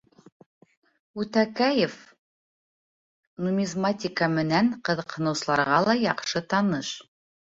[1.23, 1.97] Үтәкәев
[3.47, 6.91] нумизматика менән ҡыҙыҡһыныусыларға ла яҡшы таныш.